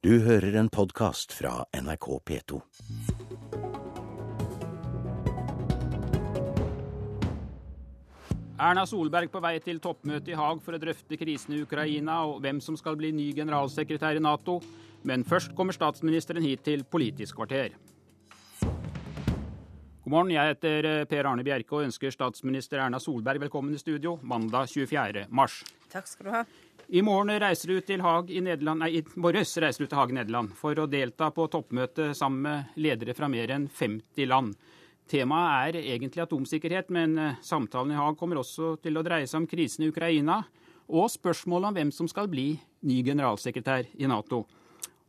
[0.00, 2.58] Du hører en podkast fra NRK P2.
[8.56, 12.40] Erna Solberg på vei til toppmøte i Haag for å drøfte krisen i Ukraina og
[12.40, 14.56] hvem som skal bli ny generalsekretær i Nato.
[15.04, 17.76] Men først kommer statsministeren hit til Politisk kvarter.
[18.64, 23.84] God morgen, jeg heter eh, Per Arne Bjerke og ønsker statsminister Erna Solberg velkommen i
[23.84, 25.28] studio mandag 24.
[25.28, 25.60] mars.
[25.92, 26.44] Takk skal du ha.
[26.90, 30.10] I morgen reiser du til Haag i Nederland, nei, i morges reiser du til Haag
[30.10, 34.56] i Nederland for å delta på toppmøte sammen med ledere fra mer enn 50 land.
[35.06, 39.38] Temaet er egentlig atomsikkerhet, men eh, samtalen i Haag kommer også til å dreie seg
[39.38, 40.40] om krisen i Ukraina
[40.90, 42.48] og spørsmålet om hvem som skal bli
[42.82, 44.42] ny generalsekretær i Nato.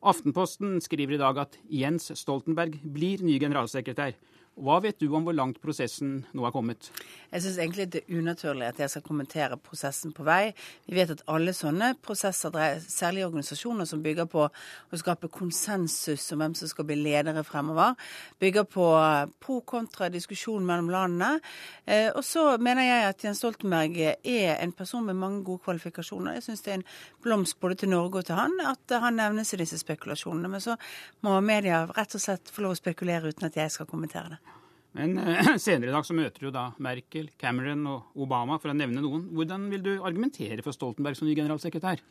[0.06, 4.14] Aftenposten skriver i dag at Jens Stoltenberg blir ny generalsekretær.
[4.60, 6.90] Hva vet du om hvor langt prosessen nå er kommet?
[7.32, 10.52] Jeg syns egentlig det er unaturlig at jeg skal kommentere prosessen på vei.
[10.86, 12.52] Vi vet at alle sånne prosesser,
[12.84, 17.96] særlig organisasjoner som bygger på å skape konsensus om hvem som skal bli ledere fremover,
[18.44, 18.90] bygger på
[19.40, 21.40] pro-kontra-diskusjon mellom landene.
[21.88, 26.36] Eh, og så mener jeg at Jens Stoltenberg er en person med mange gode kvalifikasjoner.
[26.38, 26.88] Jeg syns det er en
[27.24, 30.52] blomst både til Norge og til han at han nevnes i disse spekulasjonene.
[30.52, 30.76] Men så
[31.24, 34.51] må media rett og slett få lov å spekulere uten at jeg skal kommentere det.
[34.98, 38.78] Men eh, senere i dag så møter du da Merkel, Cameron og Obama, for å
[38.78, 39.30] nevne noen.
[39.36, 42.04] Hvordan vil du argumentere for Stoltenberg som ny generalsekretær?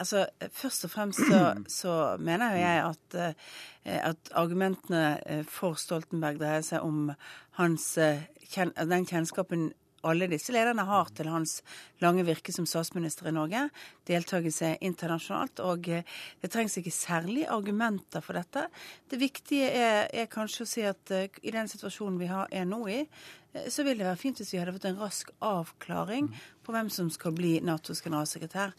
[0.00, 0.24] Altså,
[0.56, 6.64] Først og fremst så, så mener jeg at, eh, at, argumentene eh, for Stoltenberg dreier
[6.66, 7.12] seg om
[7.60, 9.70] hans, den kjennskapen
[10.08, 11.60] alle disse lederne har til hans
[12.02, 13.66] lange virke som statsminister i Norge,
[14.08, 15.62] deltakelse internasjonalt.
[15.66, 16.08] Og eh,
[16.42, 18.66] det trengs ikke særlig argumenter for dette.
[19.10, 22.66] Det viktige er, er kanskje å si at uh, i den situasjonen vi har, er
[22.68, 26.32] nå i, uh, så vil det være fint hvis vi hadde fått en rask avklaring
[26.62, 28.74] på hvem som skal bli Natos generalsekretær.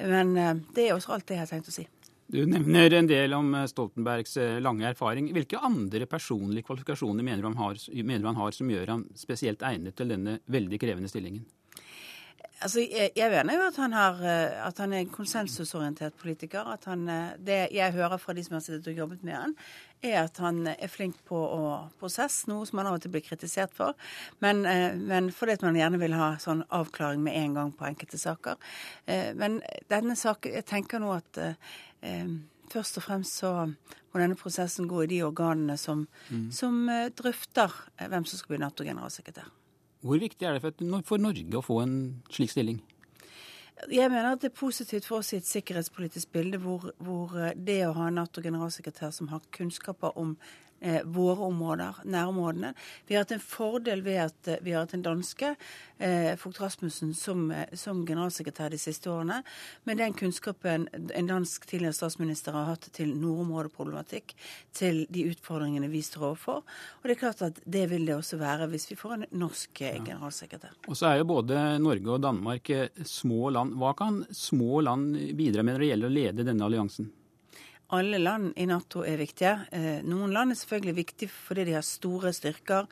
[0.00, 0.36] Men
[0.72, 1.86] det er også alt det jeg har tenkt å si.
[2.32, 5.26] Du nevner en del om eh, Stoltenbergs eh, lange erfaring.
[5.36, 7.80] Hvilke andre personlige kvalifikasjoner mener du han har,
[8.24, 11.44] han har som gjør ham spesielt egnet til denne veldig krevende stillingen?
[12.62, 16.68] Altså, jeg, jeg mener jo at han, har, eh, at han er en konsensusorientert politiker.
[16.72, 17.06] At han,
[17.42, 19.56] det jeg hører fra de som har sittet og jobbet med han,
[20.02, 21.66] er at han er flink på å
[22.00, 23.94] prosess, noe som han av og til blir kritisert for.
[24.42, 24.64] Men,
[25.06, 28.58] men fordi man gjerne vil ha sånn avklaring med en gang på enkelte saker.
[29.38, 29.60] Men
[29.92, 31.38] denne saken Jeg tenker nå at
[32.02, 32.26] eh,
[32.72, 36.46] først og fremst så må denne prosessen gå i de organene som, mm.
[36.54, 39.50] som eh, drøfter eh, hvem som skal bli Nato-generalsekretær.
[40.02, 40.62] Hvor viktig er det
[41.06, 41.94] for, Norge å få en
[42.32, 42.80] slik stilling?
[43.90, 47.54] Jeg mener at det er positivt for oss i et sikkerhetspolitisk bilde hvor, hvor eh,
[47.56, 50.36] det å ha en Nato-generalsekretær som har kunnskaper om
[50.82, 52.74] eh, våre områder, nærområdene.
[53.06, 55.54] Vi har hatt en fordel ved at eh, vi har hatt en danske,
[56.02, 59.42] eh, Vogt Rasmussen, som, eh, som, generalsekretær de siste årene.
[59.84, 64.34] Med den kunnskapen en dansk tidligere statsminister har hatt til nordområdeproblematikk,
[64.74, 66.62] til de utfordringene vi står overfor.
[67.00, 69.84] Og det er klart at det vil det også være hvis vi får en norsk
[69.86, 70.76] eh, generalsekretær.
[70.88, 72.70] Og så er jo både Norge og Danmark
[73.06, 73.76] små land.
[73.80, 77.10] Hva kan små land bidra med når det gjelder å lede denne alliansen?
[77.92, 79.52] Alle land i Nato er viktige.
[79.72, 82.86] Eh, noen land er selvfølgelig viktige fordi de har store styrker.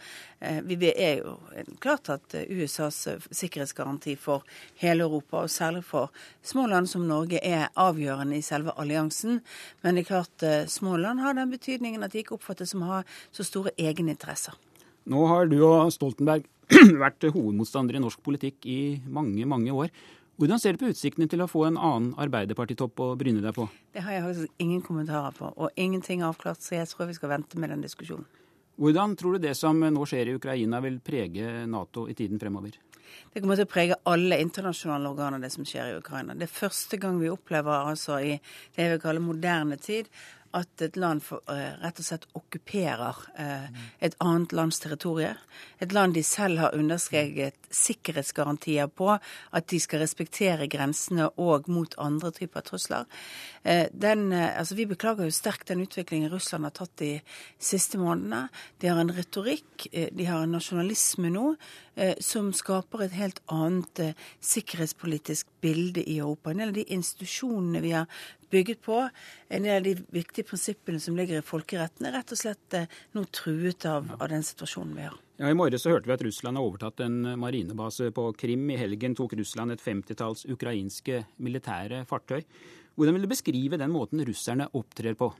[0.44, 1.36] Eh, vi er jo
[1.80, 2.98] klart at USAs
[3.30, 4.44] sikkerhetsgaranti for
[4.82, 6.12] hele Europa, og særlig for
[6.42, 9.40] små land som Norge, er avgjørende i selve alliansen.
[9.80, 12.84] Men det er klart eh, små land har den betydningen at de ikke oppfattes som
[12.84, 14.58] å ha så store egeninteresser.
[15.08, 16.44] Nå har du og Stoltenberg
[17.04, 19.88] vært hovedmotstandere i norsk politikk i mange, mange år.
[20.40, 23.66] Hvordan ser du på utsiktene til å få en annen Arbeiderpartitopp å bryne deg på?
[23.92, 27.16] Det har jeg faktisk ingen kommentarer på, og ingenting er avklart, så jeg tror vi
[27.18, 28.24] skal vente med den diskusjonen.
[28.80, 32.78] Hvordan tror du det som nå skjer i Ukraina vil prege Nato i tiden fremover?
[33.34, 36.32] Det kommer til å prege alle internasjonale organer, det som skjer i Ukraina.
[36.32, 40.08] Det er første gang vi opplever altså i det jeg vil kalle moderne tid
[40.56, 45.38] at et land for, uh, rett og slett okkuperer uh, et annet lands territorium.
[45.78, 51.94] Et land de selv har underskrevet sikkerhetsgarantier på at de skal respektere grensene og mot
[52.02, 53.06] andre typer trusler.
[53.62, 57.12] Uh, den, altså vi beklager jo sterkt den utviklingen Russland har tatt de
[57.58, 58.48] siste månedene.
[58.82, 61.54] De har en retorikk, de har en nasjonalisme nå
[62.22, 64.00] som skaper et helt annet
[64.46, 66.50] sikkerhetspolitisk bilde i Europa.
[66.50, 68.06] En del av de institusjonene vi har
[68.50, 69.00] bygget på,
[69.48, 72.88] en del av de viktige prinsippene som ligger i folkeretten, er rett og slett eh,
[73.16, 75.18] nå truet av, av den situasjonen vi har.
[75.40, 78.66] Ja, I morges så hørte vi at Russland har overtatt en marinebase på Krim.
[78.74, 82.42] I helgen tok Russland et femtitalls ukrainske militære fartøy.
[82.98, 85.30] Hvordan vil du beskrive den måten russerne opptrer på?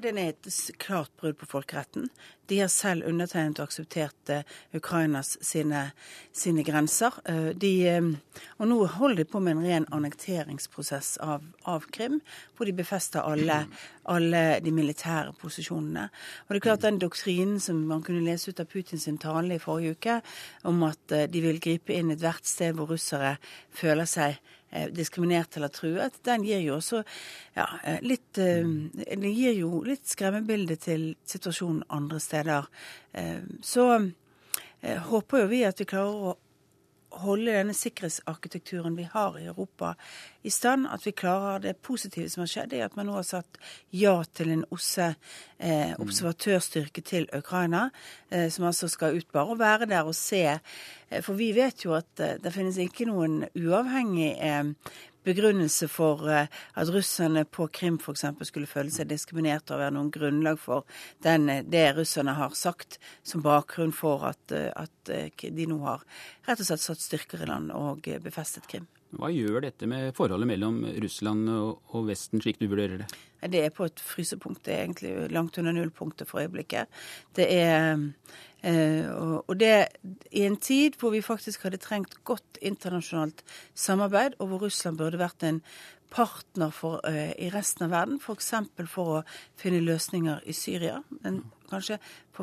[0.00, 0.48] Den er et
[0.80, 2.08] klart brudd på folkeretten.
[2.48, 4.40] De har selv undertegnet og akseptert uh,
[4.74, 5.90] Ukrainas sine,
[6.32, 7.18] sine grenser.
[7.28, 8.14] Uh, de, um,
[8.58, 12.20] og nå holder de på med en ren annekteringsprosess av, av Krim,
[12.56, 13.64] hvor de befester alle,
[14.14, 16.06] alle, de militære posisjonene.
[16.46, 19.62] Og det er klart Den doktrinen som man kunne lese ut av Putins tale i
[19.62, 20.20] forrige uke,
[20.64, 23.36] om at de vil gripe inn ethvert sted hvor russere
[23.76, 24.59] føler seg Eh,
[24.94, 27.02] diskriminert eller truet, den gir jo også
[27.56, 28.66] ja, eh, litt eh,
[29.18, 32.68] gir jo litt skremmebilde til situasjonen andre steder.
[33.66, 33.86] Så
[35.10, 36.36] håper jo vi at vi klarer å
[37.10, 39.94] holde denne sikkerhetsarkitekturen vi har i Europa
[40.42, 40.86] i stand.
[40.90, 43.58] At vi klarer det positive som har skjedd, er at man nå har sagt
[43.90, 45.10] ja til en OSSE
[45.58, 47.88] eh, observatørstyrke til Ukraina,
[48.30, 50.44] eh, som altså skal ut bare og være der og se.
[51.10, 54.64] Eh, for vi vet jo at eh, det finnes ikke noen uavhengig eh,
[55.26, 58.24] begrunnelse for eh, at russerne på Krim f.eks.
[58.48, 60.86] skulle føle seg diskriminert og være noen grunnlag for
[61.24, 64.94] den, eh, det russerne har sagt som bakgrunn for at, eh, at,
[65.40, 66.04] de nå har
[66.46, 68.86] rett og slett satt styrker i land og befestet Krim.
[69.16, 73.08] Hva gjør dette med forholdet mellom Russland og Vesten, slik du vurderer det?
[73.50, 74.62] Det er på et frysepunkt.
[74.62, 76.86] Det er egentlig langt under nullpunktet for øyeblikket.
[77.34, 77.98] Det er
[78.62, 79.88] og det
[80.30, 83.40] i en tid hvor vi faktisk hadde trengt godt internasjonalt
[83.74, 85.62] samarbeid, og hvor Russland burde vært en
[86.10, 88.50] partner for, uh, i resten av verden, f.eks.
[88.76, 89.22] For, for å
[89.60, 91.00] finne løsninger i Syria.
[91.24, 92.00] Den kanskje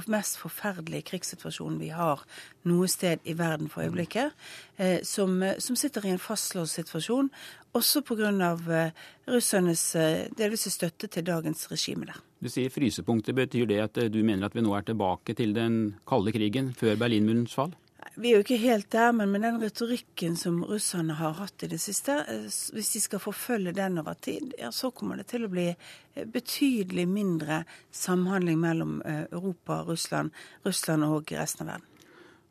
[0.08, 2.22] mest forferdelige krigssituasjonen vi har
[2.70, 4.36] noe sted i verden for øyeblikket,
[4.80, 7.32] uh, som, som, sitter i en fastlåst situasjon,
[7.78, 8.32] også pga.
[8.38, 8.90] Uh,
[9.28, 12.27] russernes uh, delvise støtte til dagens regime der.
[12.40, 13.36] Du sier frysepunktet.
[13.36, 17.00] Betyr det at du mener at vi nå er tilbake til den kalde krigen før
[17.00, 17.74] Berlinmurens fall?
[18.18, 21.70] Vi er jo ikke helt der, men med den retorikken som russerne har hatt i
[21.70, 25.46] det siste, eh, hvis de skal forfølge den over tid, ja, så kommer det til
[25.46, 27.64] å bli eh, betydelig mindre
[27.94, 30.34] samhandling mellom eh, Europa, Russland,
[30.66, 31.94] Russland og resten av verden.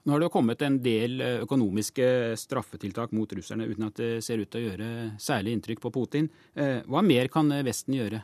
[0.06, 2.06] Nå har det jo kommet en del økonomiske
[2.38, 6.28] straffetiltak mot russerne uten at det ser ut til å gjøre særlig inntrykk på Putin.
[6.54, 8.20] Hva mer kan Vesten gjøre?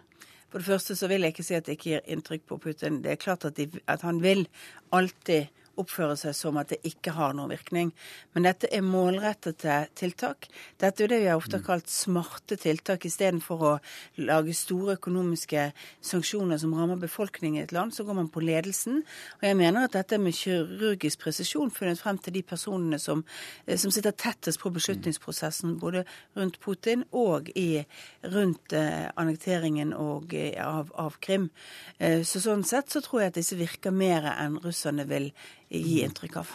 [0.52, 3.00] For det første så vil jeg ikke si at det ikke gir inntrykk på Putin.
[3.00, 4.44] Det er klart at, de, at han vil
[4.92, 5.48] alltid
[5.80, 7.92] oppføre seg som at det ikke har noen virkning.
[8.34, 10.48] Men dette er målrettede tiltak.
[10.82, 13.06] Dette er det vi har ofte kalt smarte tiltak.
[13.08, 13.72] Istedenfor å
[14.22, 15.68] lage store økonomiske
[16.04, 19.02] sanksjoner som rammer befolkningen i et land, så går man på ledelsen.
[19.40, 23.24] Og jeg mener at dette med kirurgisk presisjon funnet frem til de personene som,
[23.66, 26.04] eh, som sitter tettest på beslutningsprosessen, både
[26.36, 27.84] rundt Putin og i,
[28.22, 31.50] rundt eh, annekteringen og, eh, av, av, Krim.
[31.98, 35.30] Eh, så sånn sett så tror jeg at disse virker mer enn russerne vil
[35.80, 36.52] gi inntrykk av.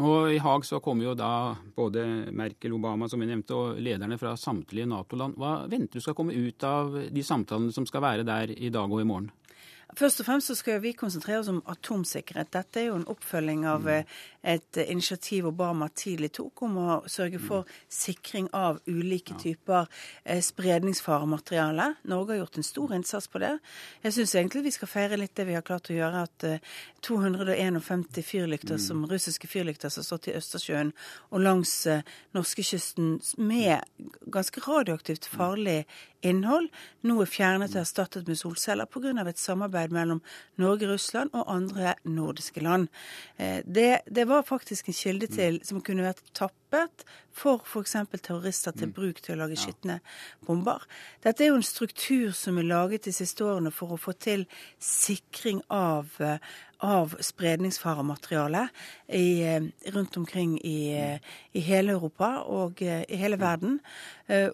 [0.00, 4.16] Nå I Haag så kommer jo da både Merkel, Obama som vi nevnte, og lederne
[4.20, 5.36] fra samtlige Nato-land.
[5.40, 8.92] Hva venter du skal komme ut av de samtalene som skal være der i dag
[8.92, 9.32] og i morgen?
[9.98, 12.52] Først og fremst så skal vi konsentrere oss om atomsikkerhet.
[12.54, 14.12] Dette er jo en oppfølging av mm.
[14.42, 17.46] Eh, et initiativ Obama tidlig tok om å sørge mm.
[17.46, 19.86] for sikring av ulike typer
[20.24, 21.94] eh, spredningsfaremateriale.
[22.10, 23.52] Norge har gjort en stor innsats på det.
[24.04, 26.46] Jeg syns egentlig vi skal feire litt det vi har klart å gjøre, at
[27.06, 28.84] 251 eh, fyrlykter mm.
[28.86, 30.94] som russiske fyrlykter som har stått i Østersjøen
[31.30, 31.74] og langs
[32.36, 33.84] norskekysten med
[34.32, 35.84] ganske radioaktivt farlig
[36.26, 36.68] innhold,
[37.06, 39.12] nå er fjernet og erstattet med solceller pga.
[39.28, 40.20] et samarbeid mellom
[40.56, 42.88] Norge, Russland og andre nordiske land.
[43.38, 47.04] Eh, det, det var faktisk en kilde til som kunne vært tappet
[47.34, 47.96] for f.eks.
[48.22, 48.94] terrorister til mm.
[48.96, 49.98] bruk til å lage skitne
[50.46, 50.86] bomber.
[51.24, 54.46] Dette er jo en struktur som er laget de siste årene for å få til
[54.78, 56.38] sikring av eh,
[56.80, 58.68] av spredningsfaremateriale
[59.08, 61.18] i, eh, rundt omkring i, eh,
[61.52, 63.80] i, hele Europa og eh, i hele verden.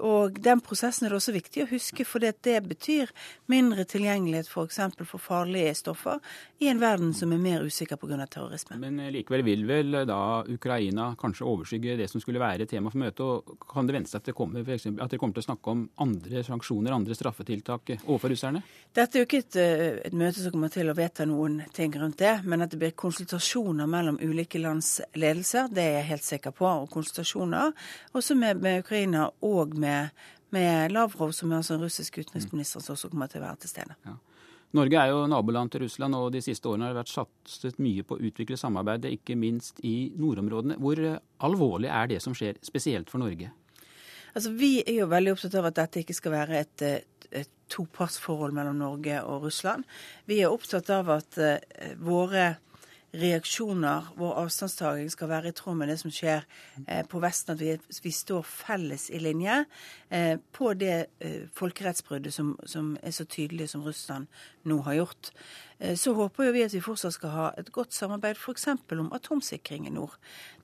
[0.01, 3.11] Og den prosessen er det også viktig å huske, for det betyr
[3.53, 4.79] mindre tilgjengelighet f.eks.
[4.97, 6.17] For, for farlige stoffer
[6.65, 8.25] i en verden som er mer usikker pga.
[8.25, 8.79] terrorisme.
[8.81, 13.21] Men likevel vil vel da Ukraina kanskje overskygge det som skulle være tema for møtet?
[13.21, 15.71] og Kan det vente seg at, det kommer, eksempel, at dere kommer til å snakke
[15.71, 18.65] om andre sanksjoner, andre straffetiltak overfor russerne?
[18.97, 19.61] Dette er jo ikke et,
[20.09, 22.79] et møte som kommer til å vedta noen ting rundt rundt det, men at det
[22.79, 26.67] blir konsultasjoner mellom ulike lands ledelser, det er jeg helt sikker på.
[26.67, 27.73] Og konsultasjoner
[28.13, 30.11] også med, med Ukraina og med,
[30.51, 33.71] med, Lavrov, som er altså en russisk utenriksminister, som også kommer til å være til
[33.71, 33.95] stede.
[34.05, 34.17] Ja.
[34.75, 38.03] Norge er jo naboland til Russland, og de siste årene har det vært satset mye
[38.03, 40.77] på å utvikle samarbeidet, ikke minst i nordområdene.
[40.77, 41.01] Hvor
[41.47, 43.53] alvorlig er det som skjer, spesielt for Norge?
[44.35, 47.16] Altså, Vi er jo veldig opptatt av at dette ikke skal være et, et
[47.73, 49.85] topartsforhold mellom Norge og Russland.
[50.27, 51.57] Vi er opptatt av at uh,
[52.03, 52.55] våre
[53.17, 56.45] reaksjoner, vår avstandstaking, skal være i tråd med det som skjer
[56.87, 57.55] eh, på Vesten.
[57.55, 59.63] At vi, vi, står felles i linje
[60.11, 64.27] eh, på det eh, folkerettsbruddet som, som, er så tydelig som Russland
[64.69, 65.33] nå har gjort.
[65.79, 68.69] Eh, så håper jo vi at vi fortsatt skal ha et godt samarbeid f.eks.
[68.97, 70.17] om atomsikring i nord.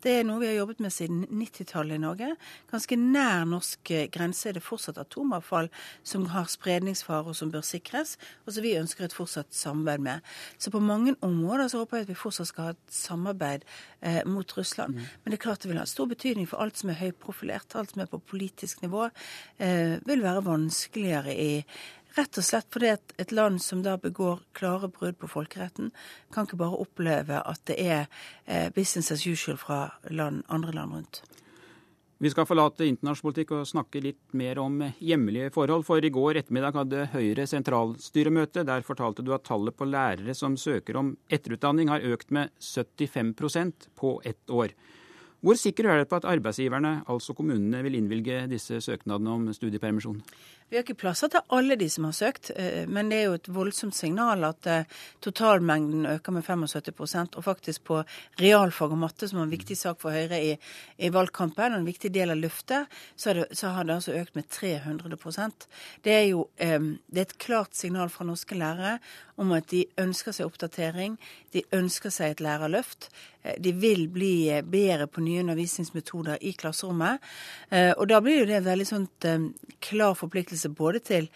[0.02, 2.30] Det er noe vi har jobbet med siden 90-tallet i Norge.
[2.72, 5.68] Ganske nær norsk eh, grense er det fortsatt atomavfall
[6.02, 8.16] som har spredningsfare og som bør sikres,
[8.46, 10.32] og som vi ønsker et fortsatt samarbeid med.
[10.58, 13.68] Så på mange områder så håper jeg at vi fortsatt skal ha et samarbeid
[14.00, 14.96] eh, mot Russland.
[14.96, 15.08] Mm.
[15.22, 17.92] Men det er klart det vil ha stor betydning for alt som er høyprofilert, alt
[17.92, 19.10] som er på politisk nivå,
[19.62, 21.52] eh, vil være vanskeligere i
[22.16, 25.92] Rett og slett fordi at et land som da begår klare brudd på folkeretten,
[26.32, 28.02] kan ikke bare oppleve at det er
[28.44, 31.22] eh, business as usual fra land, andre land rundt.
[32.22, 35.82] Vi skal forlate internasjonal politikk og snakke litt mer om hjemlige forhold.
[35.88, 38.62] For i går ettermiddag hadde Høyre sentralstyremøte.
[38.68, 43.88] Der fortalte du at tallet på lærere som søker om etterutdanning har økt med 75%
[43.98, 44.70] på ett år.
[45.42, 50.20] Hvor sikker er dere på at arbeidsgiverne, altså kommunene, vil innvilge disse søknadene om studiepermisjon?
[50.70, 53.34] Vi har ikke plasser til alle de som har søkt, eh, men det er jo
[53.36, 54.86] et voldsomt signal at eh,
[55.20, 57.98] totalmengden øker med 75% og faktisk på
[58.40, 60.54] realfag og matte, som var en viktig sak for Høyre i,
[60.96, 64.48] i valgkampen, og en viktig del av løftet, så, så, har det altså økt med
[64.48, 65.68] 300%
[66.06, 66.78] Det er jo eh,
[67.10, 68.96] det er et klart signal fra norske lærere
[69.36, 71.18] om at de ønsker seg oppdatering,
[71.52, 73.10] de ønsker seg et lærerløft.
[73.42, 74.34] De vil bli
[74.70, 77.22] bedre på nye undervisningsmetoder i klasserommet.
[77.98, 79.26] Og da blir jo det en veldig sånt
[79.82, 81.26] klar forpliktelse både til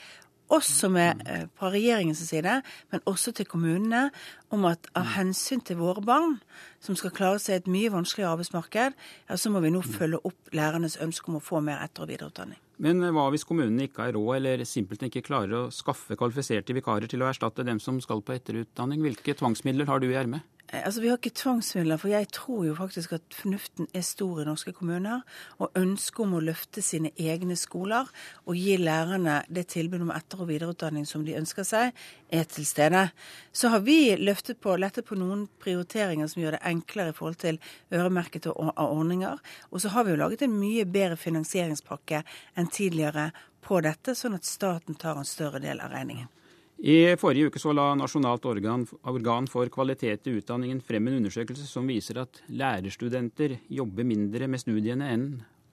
[0.51, 4.11] er eh, på regjeringens side, men også til kommunene,
[4.51, 6.39] om at av hensyn til våre barn,
[6.81, 8.95] som skal klare seg i et mye vanskeligere arbeidsmarked,
[9.29, 12.11] ja, så må vi nå følge opp lærernes ønske om å få mer etter- og
[12.11, 12.59] videreutdanning.
[12.79, 16.77] Men eh, hva hvis kommunene ikke har råd, eller simpelthen ikke klarer å skaffe kvalifiserte
[16.77, 19.03] vikarer til å erstatte dem som skal på etterutdanning?
[19.03, 20.47] Hvilke tvangsmidler har du i ermet?
[20.73, 24.41] Eh, altså, Vi har ikke tvangsmidler, for jeg tror jo faktisk at fornuften er stor
[24.43, 25.23] i norske kommuner.
[25.59, 28.11] Og ønsket om å løfte sine egne skoler
[28.47, 31.93] og gi lærerne det tilbudet om etter- og videreutdanning som de ønsker seg,
[32.31, 33.11] er til stede.
[33.53, 37.39] Så har vi løftet på, lettet på noen prioriteringer som gjør det enklere i forhold
[37.39, 37.61] til
[37.93, 39.39] øremerkede ordninger.
[39.71, 42.25] Og så har vi jo laget en mye bedre finansieringspakke
[42.57, 43.31] enn tidligere
[43.63, 46.29] på dette, sånn at staten tar en større del av regningen.
[46.77, 51.65] I forrige uke så la Nasjonalt organ, organ, for kvalitet i utdanningen frem en undersøkelse
[51.65, 55.27] som viser at lærerstudenter jobber mindre med studiene enn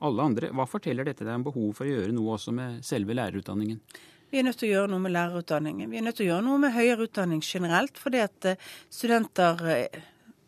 [0.04, 0.54] alle andre.
[0.56, 3.82] Hva forteller dette deg om behov for å gjøre noe også med selve lærerutdanningen?
[4.32, 5.92] Vi er nødt til å gjøre noe med lærerutdanningen.
[5.92, 9.60] Vi er nødt til å gjøre noe med høyere utdanning generelt, fordi at eh, studenter
[9.76, 10.00] eh,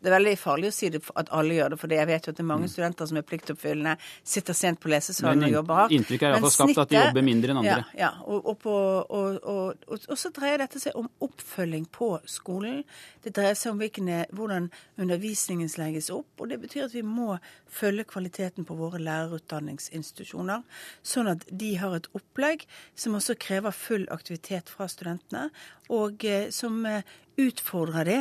[0.06, 2.32] det er veldig farlig å si det at alle gjør det, for jeg vet jo
[2.32, 2.70] at det er mange mm.
[2.70, 5.94] studenter som er pliktoppfyllende, sitter sent på lesesalen og jobber hardt.
[5.96, 7.80] Inntrykket er iallfall skapt at de jobber mindre enn andre.
[7.90, 8.10] Ja, ja.
[8.22, 8.76] Og, og, på,
[9.18, 9.48] og,
[9.90, 12.84] og, så dreier dette seg om oppfølging på skolen.
[13.26, 14.70] Det dreier seg om hvilken, hvordan
[15.02, 20.62] undervisningen legges opp, og det betyr at vi må følge kvaliteten på våre lærerutdanningsinstitusjoner,
[21.02, 22.62] sånn at de har et opplegg
[22.94, 25.48] som også krever full aktivitet fra studentene,
[25.90, 27.02] og eh, som eh,
[27.36, 28.20] utfordrer de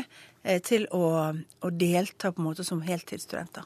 [0.66, 3.66] til å, å, delta på en måte som heltidsstudenter.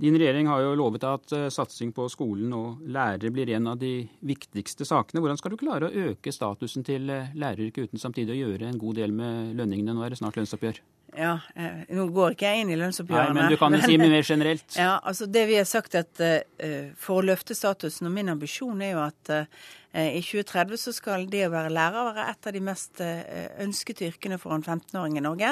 [0.00, 3.80] Din regjering har jo lovet at uh, satsing på skolen og lærere blir en av
[3.80, 5.20] de viktigste sakene.
[5.20, 8.80] Hvordan skal du klare å øke statusen til uh, læreryrket uten samtidig å gjøre en
[8.80, 9.92] god del med lønningene?
[9.96, 10.80] Nå er det snart lønnsoppgjør.
[11.16, 13.34] Ja, eh, Nå går ikke jeg inn i lønnsoppgjørene.
[13.34, 14.76] Nei, Men du kan jo si mye mer generelt.
[14.78, 18.82] Ja, altså Det vi har sagt at uh, For å løfte statusen, og min ambisjon
[18.84, 22.54] er jo at uh, i 2030 så skal det å være lærer være et av
[22.54, 25.48] de mest ønskede yrkene for en 15-åring i Norge.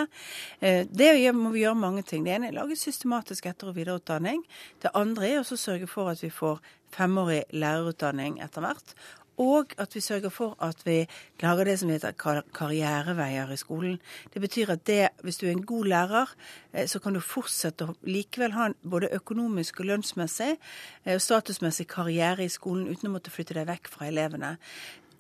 [0.62, 2.23] det må vi gjøre mange ting.
[2.23, 4.45] Det ene er å lage systematisk etter- og videreutdanning.
[4.79, 6.62] Det andre er å sørge for at vi får
[6.95, 8.95] femårig lærerutdanning etter hvert.
[9.38, 11.07] Og at vi sørger for at vi
[11.42, 12.14] lager det som heter
[12.54, 13.99] karriereveier i skolen.
[14.35, 16.35] Det betyr at det, hvis du er en god lærer,
[16.73, 21.23] eh, så kan du fortsette å likevel ha en både økonomisk og lønnsmessig eh, og
[21.23, 24.57] statusmessig karriere i skolen uten å måtte flytte deg vekk fra elevene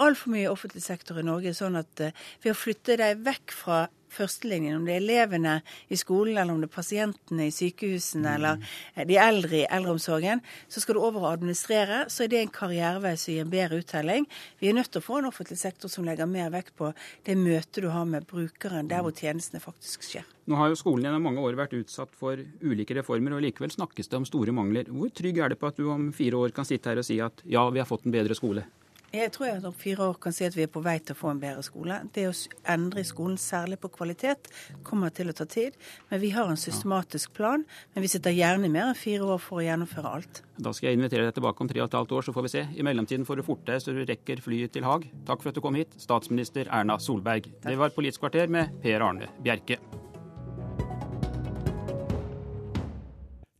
[0.04, 3.86] altfor mye offentlig sektor i Norge sånn at uh, ved å flytte deg vekk fra
[4.12, 5.54] førstelinjen, om det er elevene
[5.92, 8.34] i skolen, eller om det er pasientene i sykehusene, mm.
[8.36, 12.04] eller eh, de eldre i eldreomsorgen, så skal du over og administrere.
[12.12, 14.28] Så er det en karrierevei som gir en bedre uttelling.
[14.62, 16.92] Vi er nødt til å få en offentlig sektor som legger mer vekt på
[17.28, 20.26] det møtet du har med brukeren, der hvor tjenestene faktisk skjer.
[20.48, 24.08] Nå har jo skolen gjennom mange år vært utsatt for ulike reformer, og likevel snakkes
[24.08, 24.88] det om store mangler.
[24.88, 27.20] Hvor trygg er det på at du om fire år kan sitte her og si
[27.20, 28.64] at ja, vi har fått en bedre skole?
[29.08, 31.18] Jeg tror jeg om fire år kan si at vi er på vei til å
[31.18, 31.96] få en bedre skole.
[32.12, 32.32] Det å
[32.68, 34.50] endre skolen, særlig på kvalitet,
[34.84, 35.78] kommer til å ta tid.
[36.10, 37.64] Men vi har en systematisk plan.
[37.94, 40.42] Men vi sitter gjerne mer enn fire år for å gjennomføre alt.
[40.60, 42.52] Da skal jeg invitere deg tilbake om tre og et halvt år, så får vi
[42.52, 42.66] se.
[42.68, 45.08] I mellomtiden får du forte deg så du rekker flyet til Haag.
[45.28, 47.48] Takk for at du kom hit, statsminister Erna Solberg.
[47.48, 47.70] Takk.
[47.72, 49.80] Det var Politisk kvarter med Per Arne Bjerke.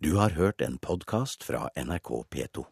[0.05, 2.69] Du har hørt en podkast fra NRK P2.